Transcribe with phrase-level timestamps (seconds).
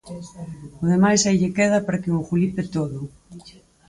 [0.83, 2.99] O demais aí lle queda para que o engulipe todo.